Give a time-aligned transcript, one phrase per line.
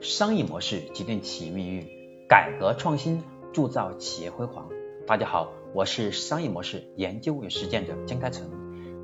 [0.00, 1.86] 商业模式决定企业命运，
[2.26, 4.70] 改革创新铸造企业辉煌。
[5.06, 8.48] 大家好，我是商业模式研究与实践者江开成，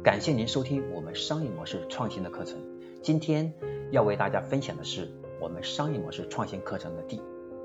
[0.02, 2.56] 感谢您收听我们商业模式创新的课程。
[3.02, 3.52] 今天
[3.90, 7.20] 要为大家分享的是我们商业模式创新课程的第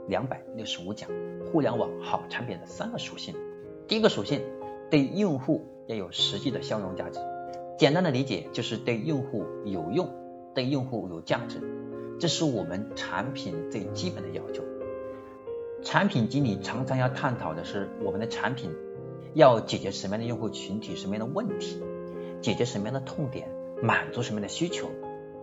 [0.10, 1.10] 两百六十五讲：
[1.50, 3.34] 互联网好产品的三个属性。
[3.88, 4.42] 第一个属性，
[4.90, 7.22] 对用户要有实际的效用价值。
[7.80, 10.10] 简单的理解就是对用户有用，
[10.54, 11.62] 对用户有价值。
[12.22, 14.64] 这是我们产品最基本的要求。
[15.82, 18.70] 产品经理常常要探讨的是，我们的产品
[19.34, 21.82] 要解决什么样的用户群体、什么样的问题，
[22.40, 23.50] 解决什么样的痛点，
[23.82, 24.88] 满足什么样的需求，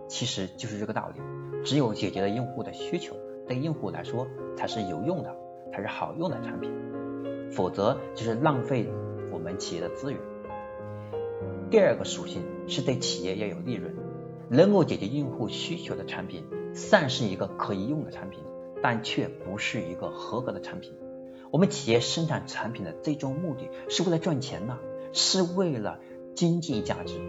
[0.07, 1.21] 其实就是这个道理。
[1.65, 3.13] 只有解决了用户的需求，
[3.45, 4.25] 对用户来说
[4.55, 5.35] 才是有用的，
[5.73, 6.71] 才是好用的产品，
[7.51, 8.87] 否则就是浪费
[9.33, 10.21] 我们企业的资源。
[11.69, 13.93] 第二个属性是对企业要有利润，
[14.49, 16.45] 能够解决用户需求的产品。
[16.71, 18.43] 算是一个可以用的产品，
[18.83, 20.93] 但却不是一个合格的产品。
[21.49, 24.77] 我们企业生产产品的最终目的是为了赚钱呢？
[25.11, 25.99] 是为了
[26.35, 27.19] 经济价值、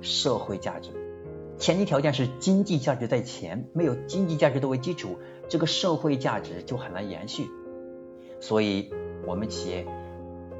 [0.00, 0.90] 社会价值。
[1.58, 5.16] 前提条件是经济价值在前，没有经济价值作为基础，
[5.48, 7.48] 这个社会价值就很难延续。
[8.40, 8.92] 所以，
[9.24, 9.86] 我们企业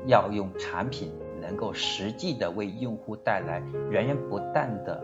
[0.06, 5.02] 要用产品能够实际的为用户带来源源不断的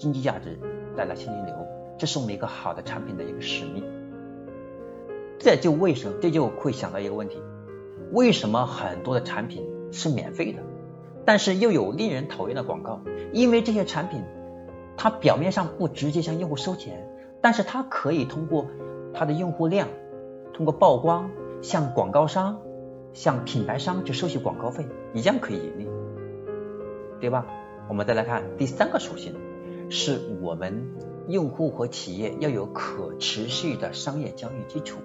[0.00, 0.58] 经济价值，
[0.96, 1.54] 带来现金流。
[1.98, 3.84] 这是我们一个好的产品的一个使命。
[5.38, 7.38] 这就为什么这就会想到一个问题：
[8.10, 10.62] 为什么很多的产品是免费的，
[11.26, 13.02] 但是又有令人讨厌的广告？
[13.32, 14.22] 因为这些产品
[14.96, 17.06] 它表面上不直接向用户收钱，
[17.42, 18.66] 但是它可以通过
[19.12, 19.88] 它的用户量，
[20.54, 22.62] 通过曝光向广告商、
[23.12, 25.88] 向品牌商去收取广告费，一样可以盈利，
[27.20, 27.46] 对吧？
[27.88, 29.34] 我们再来看第三个属性，
[29.90, 30.96] 是我们。
[31.28, 34.98] 用户和企业要有可持续的商业交易基础。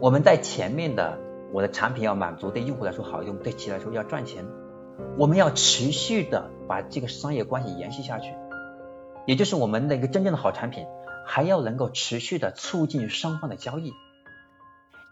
[0.00, 1.20] 我们在前面的，
[1.52, 4.44] 我的产品要满足对用户来说好用，对企业来说要赚钱。
[5.16, 8.34] 我们要持续的把这个商业关系延续下去，
[9.24, 10.84] 也就是我们的一个真正的好产品，
[11.24, 13.92] 还要能够持续的促进双方的交易。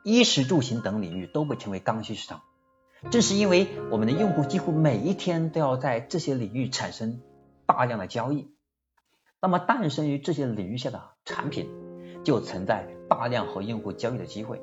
[0.03, 2.41] 衣食住行等领域都被称为刚需市场，
[3.13, 7.21] 正是因为我们的用户几乎每一天都要在这些领域产生
[7.67, 8.49] 大量的交易。
[9.45, 11.69] 那么，诞生于这些领域下的产品，
[12.23, 14.63] 就存在大量和用户交易的机会，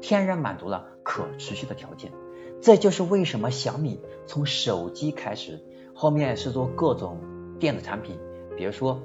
[0.00, 2.12] 天然满足了可持续的条件。
[2.62, 5.60] 这就是为什么小米从手机开始，
[5.96, 7.18] 后面是做各种
[7.58, 8.20] 电子产品，
[8.56, 9.00] 比如说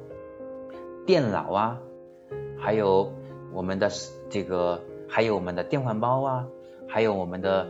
[1.07, 1.79] 电脑啊，
[2.59, 3.11] 还有
[3.51, 3.89] 我们的
[4.29, 6.47] 这个，还有我们的电饭煲啊，
[6.87, 7.67] 还有我们的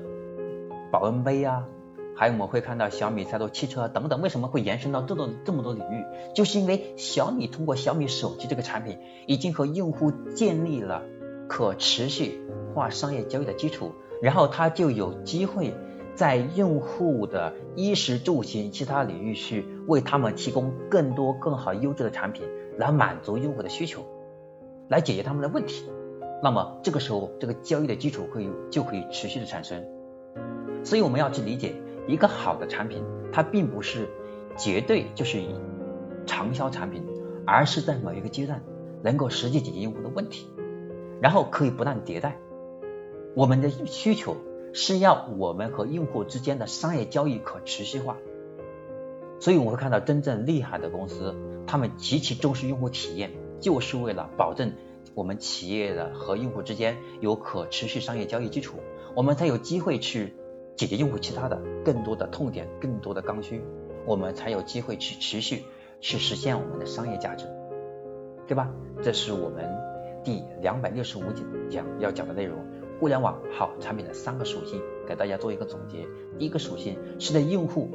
[0.91, 1.66] 保温杯啊。
[2.15, 6.05] 还有我们会看到小米在做汽车等等，为什么会延伸到这么这么多领域？
[6.33, 11.03] 就是因为小米通过小米手机这个产品，已经和用户建立了
[11.49, 12.41] 可持续
[12.73, 15.73] 化商业交易的基础，然后它就有机会
[16.15, 24.05] 在用户的衣食住行其他领域去为他们提供更多更好优质的产品，来满足用户的需求，
[24.87, 25.83] 来解决他们的问题。
[26.41, 29.83] 那么这个时候，这个交易的基础可以就可以持续的产生。
[30.83, 31.73] 所以我们要去理解。
[32.07, 34.09] 一个好的产品，它并不是
[34.57, 35.41] 绝对就是
[36.25, 37.03] 长销产品，
[37.45, 38.63] 而是在某一个阶段
[39.01, 40.47] 能够实际解决用户的问题，
[41.21, 42.38] 然后可以不断迭代。
[43.35, 44.38] 我们的需求
[44.71, 48.17] 是要我们和用户之间的商业交易可持续化，
[49.39, 51.35] 所以我会看到真正厉害的公司，
[51.66, 54.73] 他们极其重视用户体验，就是为了保证
[55.16, 58.77] 我们企业的和用户之间有可持续商业交易基础，
[59.16, 60.35] 我们才有机会去。
[60.75, 63.61] 解决用户其他的更多的痛点，更多的刚需，
[64.05, 65.63] 我们才有机会去持续
[66.01, 67.45] 去实现我们的商业价值，
[68.47, 68.69] 对吧？
[69.01, 69.65] 这是我们
[70.23, 71.23] 第两百六十五
[71.69, 72.57] 讲要讲的内容，
[72.99, 76.05] 互联网好产品的三个属性，给大家做一个总结。
[76.37, 77.89] 第一个属性是对用户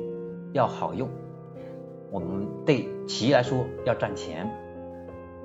[0.52, 1.08] 要好用，
[2.10, 4.50] 我们对企业来说要赚钱，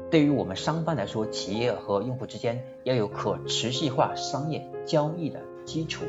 [0.09, 6.05] 对于我们商贩来说，企业和用户之间要有可持续化商业交易的基础。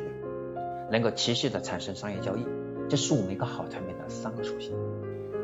[0.91, 2.47] 能够持续的产生商业交易，
[2.88, 4.73] 这是我们一个好产品的三个属性。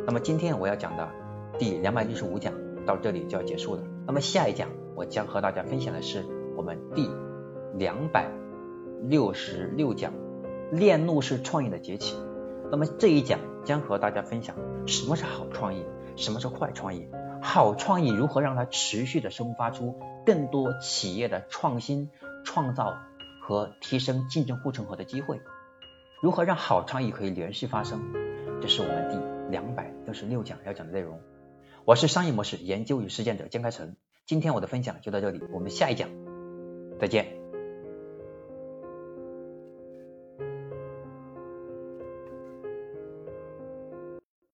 [0.07, 1.09] 那么今天我要讲的
[1.59, 2.53] 第两百六十五讲
[2.87, 3.83] 到这里就要结束了。
[4.07, 6.25] 那么下一讲我将和大家分享的是
[6.57, 7.09] 我们第
[7.75, 8.29] 两百
[9.03, 10.13] 六十六讲
[10.71, 12.17] 链路式创意的崛起。
[12.71, 14.57] 那么这一讲将和大家分享
[14.87, 15.85] 什么是好创意，
[16.17, 17.09] 什么是坏创意，
[17.41, 22.11] 好创意如何让它持续的生发出更多企业的创新
[22.45, 22.97] 创造。
[23.45, 25.41] 和提升竞争护城河的机会，
[26.23, 28.01] 如何让好创意可以连续发生？
[28.61, 31.21] 这是我们第两百六十六讲要讲的内容。
[31.85, 33.97] 我是商业模式研究与实践者江开成。
[34.27, 36.09] 今天我的分享就到这里，我们下一讲
[37.01, 37.42] 再见。